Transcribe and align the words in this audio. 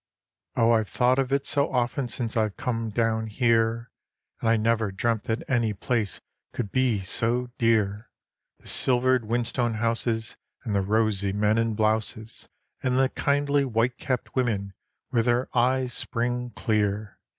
Oh 0.55 0.71
I've 0.71 0.89
thought 0.89 1.19
of 1.19 1.31
it 1.31 1.45
so 1.45 1.71
often 1.71 2.07
since 2.07 2.35
I've 2.35 2.57
come 2.57 2.89
down 2.89 3.27
here; 3.27 3.91
And 4.39 4.49
I 4.49 4.57
never 4.57 4.91
dreamt 4.91 5.25
that 5.25 5.47
any 5.47 5.73
place 5.73 6.19
could 6.53 6.71
be 6.71 7.01
so 7.01 7.51
dear; 7.59 8.09
The 8.57 8.67
silvered 8.67 9.25
whinstone 9.25 9.75
houses, 9.75 10.37
and 10.63 10.73
the 10.73 10.81
rosy 10.81 11.33
men 11.33 11.59
in 11.59 11.75
blouses, 11.75 12.49
And 12.81 12.97
the 12.97 13.09
kindly, 13.09 13.63
white 13.63 13.99
capped 13.99 14.35
women 14.35 14.73
with 15.11 15.25
their 15.27 15.55
eyes 15.55 15.93
spring 15.93 16.49
clear. 16.55 17.19